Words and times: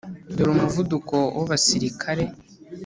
dore 0.35 0.49
umuvuduko 0.53 1.17
w'abasirikare; 1.37 2.23